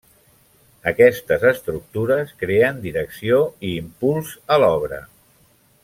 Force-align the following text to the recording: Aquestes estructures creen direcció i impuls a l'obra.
Aquestes 0.91 1.45
estructures 1.49 2.33
creen 2.41 2.81
direcció 2.87 3.43
i 3.71 3.75
impuls 3.85 4.33
a 4.57 4.59
l'obra. 4.65 5.03